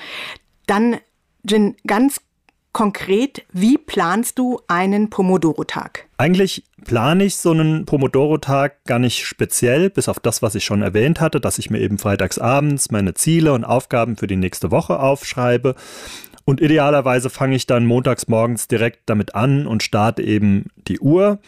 Dann, 0.67 0.97
Jin, 1.43 1.75
ganz 1.87 2.21
konkret, 2.73 3.45
wie 3.53 3.77
planst 3.77 4.37
du 4.37 4.59
einen 4.67 5.09
Pomodoro-Tag? 5.09 6.07
Eigentlich 6.17 6.63
plane 6.83 7.23
ich 7.23 7.37
so 7.37 7.51
einen 7.51 7.85
Pomodoro-Tag 7.85 8.83
gar 8.83 8.99
nicht 8.99 9.25
speziell, 9.25 9.89
bis 9.89 10.09
auf 10.09 10.19
das, 10.19 10.41
was 10.41 10.55
ich 10.55 10.65
schon 10.65 10.81
erwähnt 10.81 11.21
hatte, 11.21 11.39
dass 11.39 11.57
ich 11.57 11.69
mir 11.69 11.79
eben 11.79 11.97
freitagsabends 11.97 12.91
meine 12.91 13.13
Ziele 13.13 13.53
und 13.53 13.63
Aufgaben 13.63 14.17
für 14.17 14.27
die 14.27 14.35
nächste 14.35 14.71
Woche 14.71 14.99
aufschreibe. 14.99 15.75
Und 16.45 16.61
idealerweise 16.61 17.29
fange 17.29 17.55
ich 17.55 17.65
dann 17.65 17.85
montags 17.85 18.27
morgens 18.27 18.67
direkt 18.67 19.01
damit 19.07 19.33
an 19.33 19.65
und 19.65 19.81
starte 19.81 20.21
eben 20.21 20.67
die 20.87 20.99
Uhr. 20.99 21.39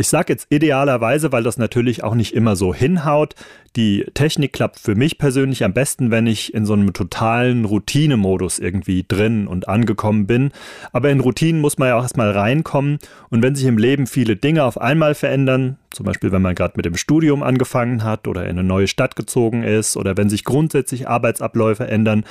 Ich 0.00 0.06
sage 0.06 0.32
jetzt 0.32 0.46
idealerweise, 0.48 1.32
weil 1.32 1.42
das 1.42 1.58
natürlich 1.58 2.04
auch 2.04 2.14
nicht 2.14 2.32
immer 2.32 2.54
so 2.54 2.72
hinhaut. 2.72 3.34
Die 3.74 4.06
Technik 4.14 4.52
klappt 4.52 4.78
für 4.78 4.94
mich 4.94 5.18
persönlich 5.18 5.64
am 5.64 5.72
besten, 5.72 6.12
wenn 6.12 6.28
ich 6.28 6.54
in 6.54 6.64
so 6.64 6.74
einem 6.74 6.92
totalen 6.92 7.64
Routinemodus 7.64 8.60
irgendwie 8.60 9.04
drin 9.06 9.48
und 9.48 9.68
angekommen 9.68 10.28
bin. 10.28 10.52
Aber 10.92 11.10
in 11.10 11.18
Routinen 11.18 11.60
muss 11.60 11.78
man 11.78 11.88
ja 11.88 11.98
auch 11.98 12.02
erstmal 12.02 12.30
reinkommen. 12.30 13.00
Und 13.28 13.42
wenn 13.42 13.56
sich 13.56 13.66
im 13.66 13.76
Leben 13.76 14.06
viele 14.06 14.36
Dinge 14.36 14.62
auf 14.62 14.80
einmal 14.80 15.16
verändern, 15.16 15.78
zum 15.90 16.06
Beispiel 16.06 16.32
wenn 16.32 16.42
man 16.42 16.54
gerade 16.54 16.74
mit 16.76 16.84
dem 16.84 16.96
Studium 16.96 17.42
angefangen 17.42 18.04
hat 18.04 18.28
oder 18.28 18.44
in 18.44 18.50
eine 18.50 18.64
neue 18.64 18.86
Stadt 18.86 19.16
gezogen 19.16 19.62
ist 19.62 19.96
oder 19.96 20.16
wenn 20.16 20.28
sich 20.28 20.44
grundsätzlich 20.44 21.08
Arbeitsabläufe 21.08 21.86
ändern, 21.86 22.24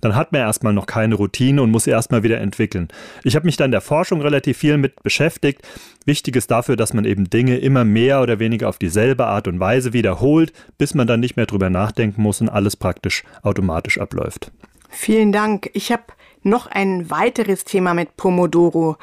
dann 0.00 0.14
hat 0.14 0.32
man 0.32 0.40
erstmal 0.40 0.72
noch 0.72 0.86
keine 0.86 1.14
Routine 1.14 1.62
und 1.62 1.70
muss 1.70 1.84
sie 1.84 1.90
erstmal 1.90 2.22
wieder 2.22 2.40
entwickeln. 2.40 2.88
Ich 3.24 3.36
habe 3.36 3.46
mich 3.46 3.56
dann 3.56 3.70
der 3.70 3.80
Forschung 3.80 4.20
relativ 4.20 4.58
viel 4.58 4.78
mit 4.78 5.02
beschäftigt. 5.02 5.62
Wichtig 6.04 6.36
ist 6.36 6.50
dafür, 6.50 6.76
dass 6.76 6.94
man 6.94 7.04
eben 7.04 7.30
Dinge 7.30 7.58
immer 7.58 7.84
mehr 7.84 8.22
oder 8.22 8.38
weniger 8.38 8.68
auf 8.68 8.78
dieselbe 8.78 9.26
Art 9.26 9.46
und 9.48 9.60
Weise 9.60 9.92
wiederholt, 9.92 10.52
bis 10.78 10.94
man 10.94 11.06
dann 11.06 11.20
nicht 11.20 11.36
mehr 11.36 11.46
drüber 11.46 11.70
nachdenken 11.70 12.22
muss 12.22 12.40
und 12.40 12.48
alles 12.48 12.76
praktisch 12.76 13.24
automatisch 13.42 13.98
abläuft. 13.98 14.50
Vielen 14.88 15.32
Dank. 15.32 15.70
Ich 15.72 15.90
habe 15.90 16.02
noch 16.42 16.66
ein 16.66 17.10
weiteres 17.10 17.64
Thema 17.64 17.94
mit 17.94 18.16
Pomodoro. 18.16 18.96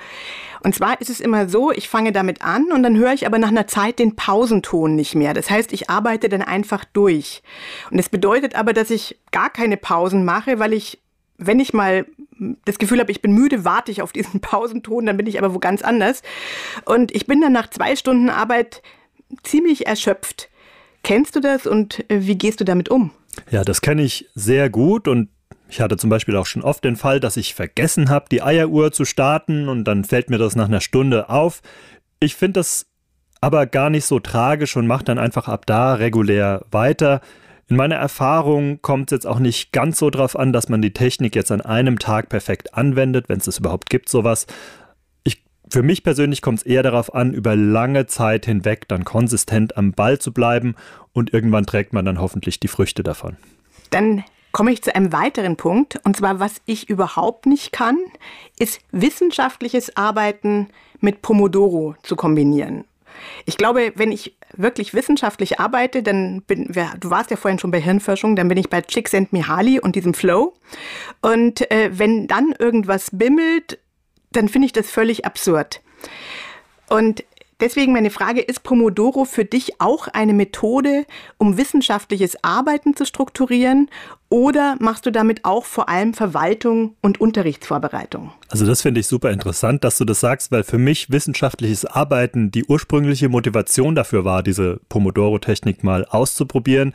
Und 0.62 0.76
zwar 0.76 1.00
ist 1.00 1.10
es 1.10 1.20
immer 1.20 1.48
so, 1.48 1.72
ich 1.72 1.88
fange 1.88 2.12
damit 2.12 2.42
an 2.42 2.72
und 2.72 2.84
dann 2.84 2.98
höre 2.98 3.14
ich 3.14 3.26
aber 3.26 3.40
nach 3.40 3.50
einer 3.50 3.68
Zeit 3.68 4.00
den 4.00 4.16
Pausenton 4.16 4.96
nicht 4.96 5.16
mehr. 5.16 5.34
Das 5.34 5.50
heißt, 5.50 5.72
ich 5.72 5.90
arbeite 5.90 6.28
dann 6.28 6.42
einfach 6.42 6.84
durch. 6.86 7.42
Und 7.92 7.98
das 7.98 8.10
bedeutet 8.10 8.56
aber, 8.56 8.74
dass 8.74 8.90
ich 8.90 9.18
gar 9.32 9.50
keine 9.50 9.78
Pausen 9.78 10.26
mache, 10.26 10.60
weil 10.60 10.74
ich, 10.74 11.00
wenn 11.38 11.60
ich 11.60 11.74
mal 11.74 12.06
das 12.66 12.78
Gefühl 12.78 13.00
habe, 13.00 13.12
ich 13.12 13.22
bin 13.22 13.34
müde, 13.34 13.66
warte 13.66 13.92
ich 13.92 14.02
auf 14.02 14.12
diesen 14.12 14.40
Pausenton, 14.42 15.06
dann 15.06 15.18
bin 15.18 15.28
ich 15.28 15.38
aber 15.38 15.54
wo 15.54 15.60
ganz 15.60 15.82
anders. 15.82 16.24
Und 16.86 17.16
ich 17.16 17.26
bin 17.26 17.42
dann 17.42 17.54
nach 17.54 17.70
zwei 17.70 17.96
Stunden 17.96 18.30
Arbeit 18.30 18.82
ziemlich 19.44 19.88
erschöpft. 19.88 20.50
Kennst 21.04 21.36
du 21.36 21.40
das 21.40 21.66
und 21.66 22.10
äh, 22.10 22.26
wie 22.26 22.38
gehst 22.38 22.60
du 22.60 22.66
damit 22.66 22.90
um? 22.90 23.12
Ja, 23.52 23.64
das 23.64 23.82
kenne 23.82 24.04
ich 24.04 24.30
sehr 24.36 24.70
gut 24.70 25.08
und 25.08 25.30
ich 25.70 25.82
hatte 25.82 25.98
zum 25.98 26.10
Beispiel 26.10 26.36
auch 26.36 26.48
schon 26.48 26.64
oft 26.64 26.84
den 26.84 26.96
Fall, 26.96 27.20
dass 27.20 27.38
ich 27.38 27.54
vergessen 27.54 28.10
habe, 28.10 28.26
die 28.32 28.42
Eieruhr 28.42 28.92
zu 28.92 29.06
starten 29.06 29.70
und 29.70 29.84
dann 29.84 30.04
fällt 30.04 30.30
mir 30.30 30.40
das 30.40 30.56
nach 30.56 30.68
einer 30.68 30.82
Stunde 30.82 31.30
auf. 31.30 31.62
Ich 32.20 32.36
finde 32.36 32.60
das 32.60 32.88
aber 33.40 33.68
gar 33.68 33.90
nicht 33.90 34.06
so 34.06 34.20
tragisch 34.20 34.76
und 34.76 34.88
mache 34.88 35.04
dann 35.04 35.20
einfach 35.20 35.48
ab 35.48 35.66
da 35.68 35.94
regulär 35.94 36.66
weiter. 36.72 37.22
In 37.68 37.76
meiner 37.76 37.96
Erfahrung 37.96 38.82
kommt 38.82 39.12
es 39.12 39.18
jetzt 39.18 39.28
auch 39.28 39.38
nicht 39.38 39.72
ganz 39.72 40.00
so 40.00 40.10
drauf 40.10 40.38
an, 40.38 40.52
dass 40.52 40.70
man 40.70 40.82
die 40.82 40.92
Technik 40.92 41.36
jetzt 41.36 41.52
an 41.52 41.62
einem 41.62 42.00
Tag 42.00 42.30
perfekt 42.30 42.74
anwendet, 42.74 43.30
wenn 43.30 43.38
es 43.38 43.46
das 43.46 43.60
überhaupt 43.60 43.92
gibt, 43.92 44.10
sowas. 44.10 44.48
Ich, 45.24 45.44
für 45.72 45.84
mich 45.84 46.04
persönlich 46.04 46.42
kommt 46.42 46.60
es 46.60 46.66
eher 46.66 46.82
darauf 46.82 47.14
an, 47.14 47.32
über 47.32 47.56
lange 47.56 48.08
Zeit 48.08 48.48
hinweg 48.48 48.88
dann 48.88 49.06
konsistent 49.06 49.78
am 49.78 49.92
Ball 49.92 50.18
zu 50.18 50.34
bleiben 50.34 50.74
und 51.14 51.32
irgendwann 51.32 51.68
trägt 51.68 51.94
man 51.94 52.06
dann 52.06 52.20
hoffentlich 52.20 52.60
die 52.60 52.68
Früchte 52.68 53.04
davon. 53.04 53.38
Dann 53.92 54.24
komme 54.52 54.72
ich 54.72 54.82
zu 54.82 54.96
einem 54.96 55.12
weiteren 55.14 55.56
Punkt. 55.56 56.00
Und 56.04 56.18
zwar, 56.18 56.40
was 56.40 56.62
ich 56.66 56.90
überhaupt 56.90 57.46
nicht 57.46 57.72
kann, 57.72 57.98
ist 58.58 58.82
wissenschaftliches 58.92 59.96
Arbeiten 59.96 60.70
mit 61.00 61.22
Pomodoro 61.22 61.96
zu 62.04 62.16
kombinieren. 62.16 62.86
Ich 63.46 63.58
glaube, 63.58 63.94
wenn 63.96 64.12
ich 64.12 64.38
wirklich 64.56 64.94
wissenschaftlich 64.94 65.60
arbeite, 65.60 66.04
dann 66.04 66.42
bin, 66.44 66.68
du 67.00 67.10
warst 67.10 67.32
ja 67.32 67.38
vorhin 67.38 67.60
schon 67.60 67.72
bei 67.72 67.82
Hirnforschung, 67.82 68.36
dann 68.36 68.48
bin 68.48 68.58
ich 68.58 68.70
bei 68.70 68.82
Csikszentmihalyi 68.82 69.80
und 69.80 69.96
diesem 69.96 70.14
Flow. 70.14 70.54
Und 71.22 71.70
äh, 71.72 71.92
wenn 71.92 72.28
dann 72.28 72.54
irgendwas 72.58 73.10
bimmelt, 73.12 73.80
dann 74.32 74.48
finde 74.48 74.68
ich 74.68 74.74
das 74.74 74.90
völlig 74.90 75.26
absurd. 75.26 75.82
Und 76.88 77.24
Deswegen 77.60 77.92
meine 77.92 78.10
Frage, 78.10 78.40
ist 78.40 78.64
Pomodoro 78.64 79.26
für 79.26 79.44
dich 79.44 79.82
auch 79.82 80.08
eine 80.08 80.34
Methode, 80.34 81.06
um 81.38 81.58
wissenschaftliches 81.58 82.42
Arbeiten 82.42 82.96
zu 82.96 83.06
strukturieren 83.06 83.90
oder 84.30 84.78
machst 84.80 85.06
du 85.06 85.12
damit 85.12 85.44
auch 85.44 85.66
vor 85.66 85.90
allem 85.90 86.14
Verwaltung 86.14 86.96
und 87.02 87.20
Unterrichtsvorbereitung? 87.20 88.32
Also 88.48 88.66
das 88.66 88.82
finde 88.82 89.02
ich 89.02 89.08
super 89.08 89.32
interessant, 89.32 89.84
dass 89.84 89.98
du 89.98 90.06
das 90.06 90.22
sagst, 90.22 90.52
weil 90.52 90.64
für 90.64 90.78
mich 90.78 91.10
wissenschaftliches 91.10 91.84
Arbeiten 91.84 92.50
die 92.50 92.64
ursprüngliche 92.64 93.28
Motivation 93.28 93.94
dafür 93.94 94.24
war, 94.24 94.42
diese 94.42 94.80
Pomodoro-Technik 94.88 95.84
mal 95.84 96.06
auszuprobieren. 96.06 96.94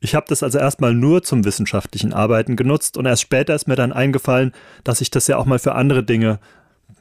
Ich 0.00 0.14
habe 0.14 0.26
das 0.28 0.42
also 0.42 0.58
erstmal 0.58 0.94
nur 0.94 1.22
zum 1.22 1.44
wissenschaftlichen 1.44 2.14
Arbeiten 2.14 2.56
genutzt 2.56 2.96
und 2.96 3.06
erst 3.06 3.22
später 3.22 3.54
ist 3.54 3.68
mir 3.68 3.76
dann 3.76 3.92
eingefallen, 3.92 4.52
dass 4.82 5.02
ich 5.02 5.10
das 5.10 5.26
ja 5.26 5.36
auch 5.36 5.44
mal 5.44 5.58
für 5.58 5.74
andere 5.74 6.02
Dinge 6.02 6.40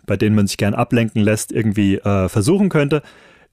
bei 0.09 0.17
denen 0.17 0.35
man 0.35 0.47
sich 0.47 0.57
gern 0.57 0.73
ablenken 0.73 1.21
lässt, 1.21 1.51
irgendwie 1.51 1.97
äh, 1.97 2.27
versuchen 2.29 2.69
könnte. 2.69 3.03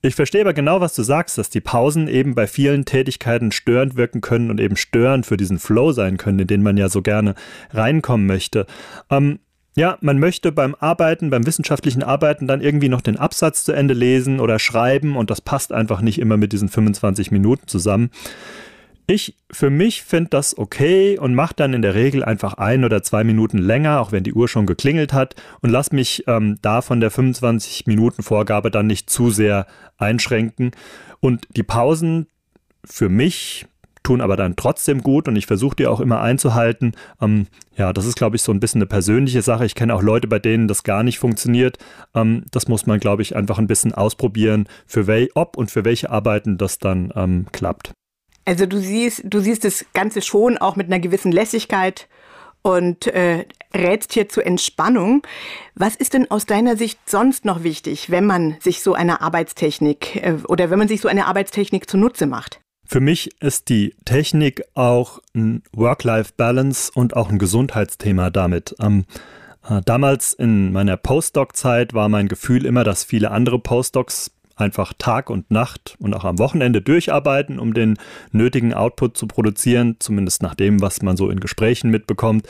Ich 0.00 0.14
verstehe 0.14 0.40
aber 0.40 0.54
genau, 0.54 0.80
was 0.80 0.94
du 0.94 1.02
sagst, 1.02 1.36
dass 1.36 1.50
die 1.50 1.60
Pausen 1.60 2.08
eben 2.08 2.34
bei 2.34 2.46
vielen 2.46 2.86
Tätigkeiten 2.86 3.52
störend 3.52 3.96
wirken 3.96 4.22
können 4.22 4.50
und 4.50 4.58
eben 4.58 4.76
störend 4.76 5.26
für 5.26 5.36
diesen 5.36 5.58
Flow 5.58 5.92
sein 5.92 6.16
können, 6.16 6.38
in 6.38 6.46
den 6.46 6.62
man 6.62 6.78
ja 6.78 6.88
so 6.88 7.02
gerne 7.02 7.34
reinkommen 7.72 8.26
möchte. 8.26 8.66
Ähm, 9.10 9.38
ja, 9.76 9.98
man 10.00 10.18
möchte 10.18 10.50
beim 10.50 10.74
Arbeiten, 10.80 11.28
beim 11.28 11.44
wissenschaftlichen 11.44 12.02
Arbeiten 12.02 12.46
dann 12.46 12.62
irgendwie 12.62 12.88
noch 12.88 13.02
den 13.02 13.18
Absatz 13.18 13.62
zu 13.62 13.72
Ende 13.72 13.92
lesen 13.92 14.40
oder 14.40 14.58
schreiben 14.58 15.14
und 15.14 15.30
das 15.30 15.42
passt 15.42 15.72
einfach 15.72 16.00
nicht 16.00 16.18
immer 16.18 16.38
mit 16.38 16.54
diesen 16.54 16.70
25 16.70 17.30
Minuten 17.30 17.68
zusammen. 17.68 18.10
Ich 19.08 19.36
für 19.52 19.70
mich 19.70 20.02
finde 20.02 20.30
das 20.30 20.58
okay 20.58 21.16
und 21.16 21.34
mache 21.34 21.54
dann 21.54 21.74
in 21.74 21.82
der 21.82 21.94
Regel 21.94 22.24
einfach 22.24 22.54
ein 22.54 22.84
oder 22.84 23.04
zwei 23.04 23.22
Minuten 23.22 23.58
länger, 23.58 24.00
auch 24.00 24.10
wenn 24.10 24.24
die 24.24 24.34
Uhr 24.34 24.48
schon 24.48 24.66
geklingelt 24.66 25.12
hat 25.12 25.36
und 25.60 25.70
lass 25.70 25.92
mich 25.92 26.24
ähm, 26.26 26.58
da 26.60 26.82
von 26.82 27.00
der 27.00 27.12
25 27.12 27.86
Minuten 27.86 28.24
Vorgabe 28.24 28.72
dann 28.72 28.88
nicht 28.88 29.08
zu 29.08 29.30
sehr 29.30 29.66
einschränken. 29.96 30.72
Und 31.20 31.46
die 31.54 31.62
Pausen 31.62 32.26
für 32.84 33.08
mich 33.08 33.66
tun 34.02 34.20
aber 34.20 34.36
dann 34.36 34.56
trotzdem 34.56 35.02
gut 35.02 35.28
und 35.28 35.36
ich 35.36 35.46
versuche 35.46 35.76
die 35.76 35.86
auch 35.86 36.00
immer 36.00 36.20
einzuhalten. 36.20 36.92
Ähm, 37.20 37.46
ja, 37.76 37.92
das 37.92 38.06
ist, 38.06 38.16
glaube 38.16 38.36
ich, 38.36 38.42
so 38.42 38.52
ein 38.52 38.60
bisschen 38.60 38.80
eine 38.80 38.86
persönliche 38.86 39.42
Sache. 39.42 39.66
Ich 39.66 39.74
kenne 39.74 39.94
auch 39.94 40.02
Leute, 40.02 40.28
bei 40.28 40.38
denen 40.38 40.68
das 40.68 40.84
gar 40.84 41.02
nicht 41.02 41.18
funktioniert. 41.18 41.78
Ähm, 42.14 42.44
das 42.50 42.68
muss 42.68 42.86
man, 42.86 43.00
glaube 43.00 43.22
ich, 43.22 43.36
einfach 43.36 43.58
ein 43.58 43.66
bisschen 43.66 43.92
ausprobieren, 43.92 44.68
für 44.86 45.06
wel 45.06 45.28
ob 45.34 45.56
und 45.56 45.70
für 45.70 45.84
welche 45.84 46.10
Arbeiten 46.10 46.56
das 46.58 46.78
dann 46.78 47.12
ähm, 47.16 47.46
klappt. 47.52 47.92
Also 48.46 48.64
du 48.64 48.78
siehst, 48.78 49.22
du 49.24 49.40
siehst 49.40 49.64
das 49.64 49.84
Ganze 49.92 50.22
schon 50.22 50.56
auch 50.56 50.76
mit 50.76 50.86
einer 50.86 51.00
gewissen 51.00 51.32
Lässigkeit 51.32 52.08
und 52.62 53.08
äh, 53.08 53.44
rätst 53.74 54.12
hier 54.12 54.28
zur 54.28 54.46
Entspannung. 54.46 55.22
Was 55.74 55.96
ist 55.96 56.14
denn 56.14 56.30
aus 56.30 56.46
deiner 56.46 56.76
Sicht 56.76 56.98
sonst 57.06 57.44
noch 57.44 57.64
wichtig, 57.64 58.10
wenn 58.10 58.24
man 58.24 58.56
sich 58.60 58.82
so 58.82 58.94
eine 58.94 59.20
Arbeitstechnik 59.20 60.16
äh, 60.16 60.36
oder 60.48 60.70
wenn 60.70 60.78
man 60.78 60.88
sich 60.88 61.00
so 61.00 61.08
eine 61.08 61.26
Arbeitstechnik 61.26 61.90
zunutze 61.90 62.26
macht? 62.26 62.60
Für 62.88 63.00
mich 63.00 63.40
ist 63.42 63.68
die 63.68 63.96
Technik 64.04 64.62
auch 64.74 65.20
ein 65.34 65.64
Work-Life-Balance 65.72 66.92
und 66.94 67.16
auch 67.16 67.30
ein 67.30 67.38
Gesundheitsthema 67.38 68.30
damit. 68.30 68.76
Ähm, 68.80 69.06
äh, 69.68 69.80
damals 69.84 70.32
in 70.32 70.72
meiner 70.72 70.96
Postdoc-Zeit 70.96 71.94
war 71.94 72.08
mein 72.08 72.28
Gefühl 72.28 72.64
immer, 72.64 72.84
dass 72.84 73.02
viele 73.02 73.32
andere 73.32 73.58
Postdocs 73.58 74.30
einfach 74.56 74.94
Tag 74.98 75.30
und 75.30 75.50
Nacht 75.50 75.96
und 76.00 76.14
auch 76.14 76.24
am 76.24 76.38
Wochenende 76.38 76.82
durcharbeiten, 76.82 77.58
um 77.58 77.74
den 77.74 77.98
nötigen 78.32 78.74
Output 78.74 79.16
zu 79.16 79.26
produzieren, 79.26 79.96
zumindest 79.98 80.42
nach 80.42 80.54
dem, 80.54 80.80
was 80.80 81.02
man 81.02 81.16
so 81.16 81.30
in 81.30 81.40
Gesprächen 81.40 81.90
mitbekommt. 81.90 82.48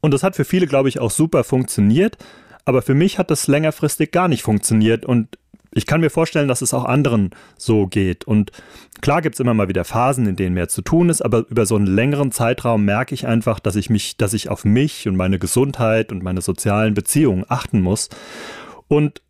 Und 0.00 0.14
das 0.14 0.22
hat 0.22 0.36
für 0.36 0.44
viele, 0.44 0.66
glaube 0.66 0.88
ich, 0.88 1.00
auch 1.00 1.10
super 1.10 1.42
funktioniert, 1.44 2.16
aber 2.64 2.80
für 2.80 2.94
mich 2.94 3.18
hat 3.18 3.30
das 3.30 3.48
längerfristig 3.48 4.12
gar 4.12 4.28
nicht 4.28 4.42
funktioniert 4.42 5.04
und 5.04 5.36
ich 5.76 5.84
kann 5.84 6.00
mir 6.00 6.08
vorstellen, 6.08 6.48
dass 6.48 6.62
es 6.62 6.72
auch 6.72 6.86
anderen 6.86 7.30
so 7.58 7.86
geht. 7.86 8.24
Und 8.24 8.50
klar 9.02 9.20
gibt 9.20 9.34
es 9.34 9.40
immer 9.40 9.52
mal 9.52 9.68
wieder 9.68 9.84
Phasen, 9.84 10.26
in 10.26 10.34
denen 10.34 10.54
mehr 10.54 10.68
zu 10.68 10.80
tun 10.80 11.10
ist, 11.10 11.20
aber 11.20 11.44
über 11.50 11.66
so 11.66 11.76
einen 11.76 11.86
längeren 11.86 12.32
Zeitraum 12.32 12.86
merke 12.86 13.14
ich 13.14 13.26
einfach, 13.26 13.60
dass 13.60 13.76
ich 13.76 13.90
mich, 13.90 14.16
dass 14.16 14.32
ich 14.32 14.48
auf 14.48 14.64
mich 14.64 15.06
und 15.06 15.16
meine 15.16 15.38
Gesundheit 15.38 16.12
und 16.12 16.22
meine 16.22 16.40
sozialen 16.40 16.94
Beziehungen 16.94 17.44
achten 17.48 17.82
muss. 17.82 18.08
Und 18.88 19.20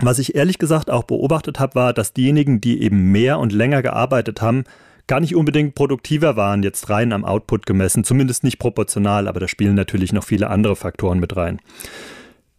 was 0.00 0.18
ich 0.18 0.34
ehrlich 0.34 0.58
gesagt 0.58 0.90
auch 0.90 1.04
beobachtet 1.04 1.58
habe, 1.58 1.74
war, 1.74 1.92
dass 1.92 2.12
diejenigen, 2.12 2.60
die 2.60 2.82
eben 2.82 3.12
mehr 3.12 3.38
und 3.38 3.52
länger 3.52 3.82
gearbeitet 3.82 4.42
haben, 4.42 4.64
gar 5.06 5.20
nicht 5.20 5.36
unbedingt 5.36 5.74
produktiver 5.74 6.36
waren, 6.36 6.62
jetzt 6.62 6.90
rein 6.90 7.12
am 7.12 7.24
Output 7.24 7.66
gemessen, 7.66 8.04
zumindest 8.04 8.44
nicht 8.44 8.58
proportional, 8.58 9.28
aber 9.28 9.40
da 9.40 9.48
spielen 9.48 9.74
natürlich 9.74 10.12
noch 10.12 10.24
viele 10.24 10.50
andere 10.50 10.76
Faktoren 10.76 11.20
mit 11.20 11.36
rein. 11.36 11.60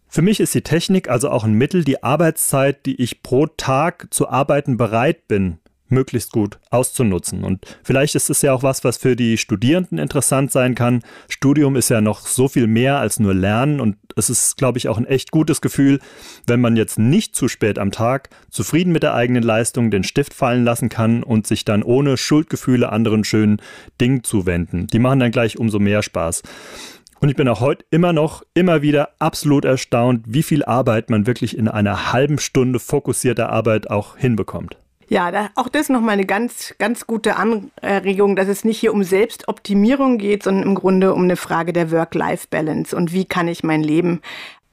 Für 0.08 0.22
mich 0.22 0.40
ist 0.40 0.54
die 0.54 0.62
Technik 0.62 1.10
also 1.10 1.28
auch 1.28 1.44
ein 1.44 1.52
Mittel, 1.52 1.84
die 1.84 2.02
Arbeitszeit, 2.02 2.86
die 2.86 3.00
ich 3.00 3.22
pro 3.22 3.46
Tag 3.46 4.08
zu 4.10 4.28
arbeiten 4.28 4.78
bereit 4.78 5.28
bin, 5.28 5.58
möglichst 5.90 6.32
gut 6.32 6.58
auszunutzen. 6.70 7.44
Und 7.44 7.64
vielleicht 7.82 8.14
ist 8.14 8.30
es 8.30 8.42
ja 8.42 8.52
auch 8.52 8.62
was, 8.62 8.84
was 8.84 8.96
für 8.96 9.16
die 9.16 9.38
Studierenden 9.38 9.98
interessant 9.98 10.52
sein 10.52 10.74
kann. 10.74 11.02
Studium 11.28 11.76
ist 11.76 11.88
ja 11.88 12.00
noch 12.00 12.26
so 12.26 12.48
viel 12.48 12.66
mehr 12.66 12.98
als 12.98 13.20
nur 13.20 13.34
Lernen 13.34 13.80
und 13.80 13.96
es 14.16 14.30
ist, 14.30 14.56
glaube 14.56 14.78
ich, 14.78 14.88
auch 14.88 14.98
ein 14.98 15.06
echt 15.06 15.30
gutes 15.30 15.60
Gefühl, 15.60 16.00
wenn 16.46 16.60
man 16.60 16.76
jetzt 16.76 16.98
nicht 16.98 17.36
zu 17.36 17.48
spät 17.48 17.78
am 17.78 17.92
Tag 17.92 18.30
zufrieden 18.50 18.92
mit 18.92 19.02
der 19.02 19.14
eigenen 19.14 19.42
Leistung 19.42 19.90
den 19.90 20.04
Stift 20.04 20.34
fallen 20.34 20.64
lassen 20.64 20.88
kann 20.88 21.22
und 21.22 21.46
sich 21.46 21.64
dann 21.64 21.82
ohne 21.82 22.16
Schuldgefühle 22.16 22.90
anderen 22.90 23.24
schönen 23.24 23.60
Dingen 24.00 24.24
zuwenden. 24.24 24.88
Die 24.88 24.98
machen 24.98 25.20
dann 25.20 25.30
gleich 25.30 25.58
umso 25.58 25.78
mehr 25.78 26.02
Spaß. 26.02 26.42
Und 27.20 27.28
ich 27.28 27.36
bin 27.36 27.48
auch 27.48 27.60
heute 27.60 27.84
immer 27.90 28.12
noch, 28.12 28.44
immer 28.54 28.82
wieder 28.82 29.10
absolut 29.18 29.64
erstaunt, 29.64 30.24
wie 30.26 30.44
viel 30.44 30.64
Arbeit 30.64 31.10
man 31.10 31.26
wirklich 31.26 31.56
in 31.56 31.66
einer 31.66 32.12
halben 32.12 32.38
Stunde 32.38 32.78
fokussierter 32.78 33.50
Arbeit 33.50 33.90
auch 33.90 34.16
hinbekommt. 34.16 34.76
Ja, 35.10 35.30
da, 35.30 35.48
auch 35.54 35.68
das 35.68 35.88
nochmal 35.88 36.14
eine 36.14 36.26
ganz, 36.26 36.74
ganz 36.78 37.06
gute 37.06 37.36
Anregung, 37.36 38.36
dass 38.36 38.46
es 38.46 38.64
nicht 38.64 38.78
hier 38.78 38.92
um 38.92 39.02
Selbstoptimierung 39.04 40.18
geht, 40.18 40.42
sondern 40.42 40.64
im 40.64 40.74
Grunde 40.74 41.14
um 41.14 41.22
eine 41.24 41.36
Frage 41.36 41.72
der 41.72 41.90
Work-Life-Balance 41.90 42.94
und 42.94 43.12
wie 43.14 43.24
kann 43.24 43.48
ich 43.48 43.64
mein 43.64 43.82
Leben 43.82 44.20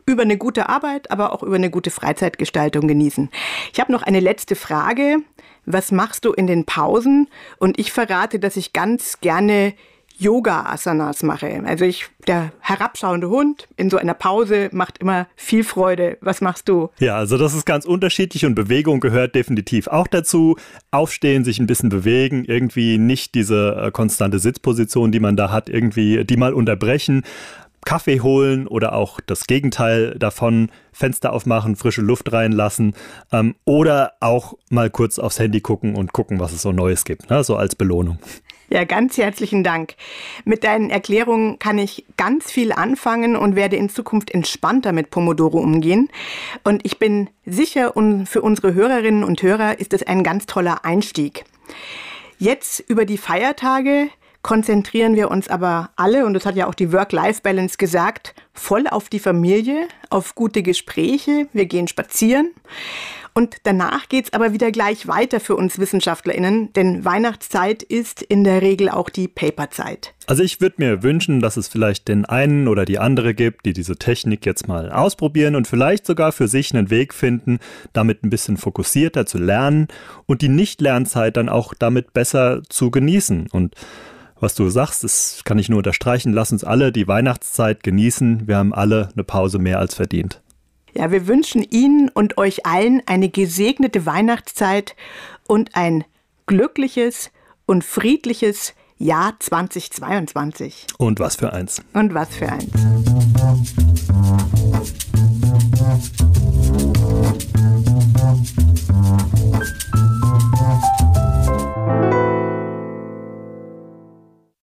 über 0.05 0.23
eine 0.23 0.37
gute 0.37 0.67
Arbeit, 0.67 1.09
aber 1.09 1.31
auch 1.31 1.41
über 1.41 1.55
eine 1.55 1.69
gute 1.69 1.89
Freizeitgestaltung 1.89 2.87
genießen. 2.87 3.29
Ich 3.73 3.79
habe 3.79 3.93
noch 3.93 4.03
eine 4.03 4.19
letzte 4.19 4.55
Frage. 4.55 5.19
Was 5.65 5.91
machst 5.91 6.25
du 6.25 6.33
in 6.33 6.47
den 6.47 6.65
Pausen? 6.65 7.27
Und 7.57 7.79
ich 7.79 7.91
verrate, 7.91 8.37
dass 8.37 8.57
ich 8.57 8.73
ganz 8.73 9.19
gerne 9.21 9.73
Yoga-Asanas 10.17 11.23
mache. 11.23 11.61
Also 11.65 11.85
ich, 11.85 12.07
der 12.27 12.51
herabschauende 12.59 13.29
Hund 13.29 13.67
in 13.75 13.89
so 13.89 13.97
einer 13.97 14.13
Pause 14.13 14.69
macht 14.71 14.99
immer 14.99 15.27
viel 15.35 15.63
Freude. 15.63 16.17
Was 16.21 16.41
machst 16.41 16.69
du? 16.69 16.89
Ja, 16.99 17.17
also 17.17 17.37
das 17.37 17.53
ist 17.53 17.65
ganz 17.65 17.85
unterschiedlich 17.85 18.45
und 18.45 18.55
Bewegung 18.55 18.99
gehört 18.99 19.35
definitiv 19.35 19.87
auch 19.87 20.07
dazu. 20.07 20.57
Aufstehen, 20.91 21.43
sich 21.43 21.59
ein 21.59 21.67
bisschen 21.67 21.89
bewegen, 21.89 22.45
irgendwie 22.45 22.97
nicht 22.97 23.35
diese 23.35 23.75
äh, 23.75 23.91
konstante 23.91 24.39
Sitzposition, 24.39 25.11
die 25.11 25.19
man 25.19 25.35
da 25.35 25.51
hat, 25.51 25.69
irgendwie 25.69 26.23
die 26.23 26.37
mal 26.37 26.53
unterbrechen. 26.53 27.23
Kaffee 27.85 28.19
holen 28.19 28.67
oder 28.67 28.93
auch 28.93 29.19
das 29.25 29.45
Gegenteil 29.45 30.15
davon, 30.17 30.69
Fenster 30.91 31.31
aufmachen, 31.31 31.75
frische 31.75 32.01
Luft 32.01 32.33
reinlassen 32.33 32.95
ähm, 33.31 33.55
oder 33.63 34.13
auch 34.19 34.55
mal 34.69 34.89
kurz 34.89 35.19
aufs 35.19 35.39
Handy 35.39 35.61
gucken 35.61 35.95
und 35.95 36.11
gucken, 36.11 36.39
was 36.39 36.51
es 36.51 36.63
so 36.63 36.71
Neues 36.71 37.05
gibt, 37.05 37.29
ne? 37.29 37.43
so 37.43 37.55
als 37.55 37.75
Belohnung. 37.75 38.17
Ja, 38.69 38.83
ganz 38.83 39.17
herzlichen 39.17 39.63
Dank. 39.63 39.93
Mit 40.43 40.63
deinen 40.63 40.89
Erklärungen 40.89 41.59
kann 41.59 41.77
ich 41.77 42.05
ganz 42.17 42.51
viel 42.51 42.71
anfangen 42.71 43.35
und 43.35 43.55
werde 43.55 43.75
in 43.75 43.89
Zukunft 43.89 44.31
entspannter 44.31 44.91
mit 44.91 45.11
Pomodoro 45.11 45.59
umgehen. 45.59 46.09
Und 46.63 46.83
ich 46.83 46.97
bin 46.97 47.29
sicher, 47.45 47.93
für 48.25 48.41
unsere 48.41 48.73
Hörerinnen 48.73 49.23
und 49.23 49.43
Hörer 49.43 49.79
ist 49.79 49.93
es 49.93 50.03
ein 50.03 50.23
ganz 50.23 50.47
toller 50.47 50.83
Einstieg. 50.83 51.45
Jetzt 52.39 52.79
über 52.87 53.05
die 53.05 53.17
Feiertage 53.17 54.09
konzentrieren 54.41 55.15
wir 55.15 55.31
uns 55.31 55.47
aber 55.47 55.89
alle, 55.95 56.25
und 56.25 56.33
das 56.33 56.45
hat 56.45 56.55
ja 56.55 56.67
auch 56.67 56.75
die 56.75 56.91
Work-Life-Balance 56.91 57.77
gesagt, 57.77 58.35
voll 58.53 58.87
auf 58.87 59.09
die 59.09 59.19
Familie, 59.19 59.87
auf 60.09 60.35
gute 60.35 60.61
Gespräche. 60.63 61.47
Wir 61.53 61.65
gehen 61.65 61.87
spazieren. 61.87 62.51
Und 63.37 63.57
danach 63.63 64.07
geht 64.07 64.25
es 64.27 64.33
aber 64.33 64.53
wieder 64.53 64.71
gleich 64.71 65.07
weiter 65.09 65.41
für 65.41 65.57
uns 65.57 65.77
WissenschaftlerInnen, 65.77 66.71
denn 66.71 67.03
Weihnachtszeit 67.03 67.83
ist 67.83 68.21
in 68.21 68.45
der 68.45 68.61
Regel 68.61 68.87
auch 68.87 69.09
die 69.09 69.27
Paperzeit. 69.27 70.13
Also 70.25 70.41
ich 70.41 70.61
würde 70.61 70.75
mir 70.77 71.03
wünschen, 71.03 71.41
dass 71.41 71.57
es 71.57 71.67
vielleicht 71.67 72.07
den 72.07 72.23
einen 72.23 72.69
oder 72.69 72.85
die 72.85 72.97
andere 72.97 73.33
gibt, 73.33 73.65
die 73.65 73.73
diese 73.73 73.97
Technik 73.97 74.45
jetzt 74.45 74.69
mal 74.69 74.89
ausprobieren 74.89 75.57
und 75.57 75.67
vielleicht 75.67 76.05
sogar 76.05 76.31
für 76.31 76.47
sich 76.47 76.73
einen 76.73 76.89
Weg 76.89 77.13
finden, 77.13 77.59
damit 77.91 78.23
ein 78.23 78.29
bisschen 78.29 78.55
fokussierter 78.55 79.25
zu 79.25 79.37
lernen 79.37 79.89
und 80.27 80.41
die 80.41 80.47
Nicht-Lernzeit 80.47 81.35
dann 81.35 81.49
auch 81.49 81.73
damit 81.73 82.13
besser 82.13 82.61
zu 82.69 82.89
genießen. 82.89 83.47
Und 83.51 83.75
was 84.39 84.55
du 84.55 84.69
sagst, 84.69 85.03
das 85.03 85.41
kann 85.43 85.59
ich 85.59 85.67
nur 85.67 85.79
unterstreichen. 85.79 86.31
Lass 86.31 86.53
uns 86.53 86.63
alle 86.63 86.93
die 86.93 87.09
Weihnachtszeit 87.09 87.83
genießen. 87.83 88.47
Wir 88.47 88.55
haben 88.55 88.73
alle 88.73 89.09
eine 89.13 89.25
Pause 89.25 89.59
mehr 89.59 89.79
als 89.79 89.93
verdient. 89.93 90.41
Ja, 90.97 91.11
wir 91.11 91.27
wünschen 91.27 91.61
Ihnen 91.61 92.07
und 92.07 92.37
euch 92.37 92.65
allen 92.65 93.01
eine 93.05 93.27
gesegnete 93.27 94.05
Weihnachtszeit 94.05 94.95
und 95.45 95.75
ein 95.75 96.05
glückliches 96.45 97.31
und 97.65 97.83
friedliches 97.83 98.73
Jahr 98.97 99.33
2022. 99.37 100.87
Und 100.97 101.19
was 101.19 101.35
für 101.35 101.51
eins. 101.51 101.81
Und 101.91 102.13
was 102.13 102.33
für 102.33 102.49
eins. 102.49 102.71